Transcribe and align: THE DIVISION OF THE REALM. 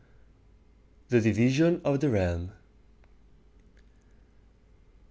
THE 1.09 1.21
DIVISION 1.21 1.81
OF 1.85 1.99
THE 1.99 2.09
REALM. 2.09 2.53